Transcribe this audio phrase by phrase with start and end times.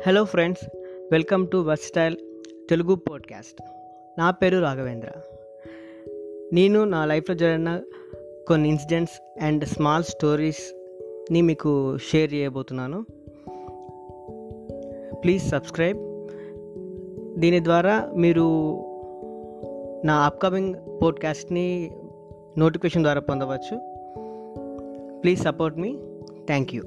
[0.00, 0.64] Hello friends
[1.12, 2.16] welcome to versatile
[2.70, 3.62] Telugu podcast
[4.18, 5.08] నా పేరు రాఘవేంద్ర.
[6.52, 7.80] నేను నా లైఫ్లో జరిగిన
[8.48, 13.04] కొన్ని ఇన్సిడెంట్స్ అండ్ స్మాల్ స్టోరీస్ని మీకు షేర్ చేయబోతున్నాను.
[15.14, 15.98] ప్లీజ్ సబ్స్క్రైబ్
[17.40, 18.48] దీని ద్వారా మీరు
[20.04, 21.90] నా అప్కమింగ్ పోడ్కాస్ట్ని
[22.58, 23.92] నోటిఫికేషన్ ద్వారా పొందవచ్చు.
[25.20, 25.98] Please support me
[26.46, 26.82] thank you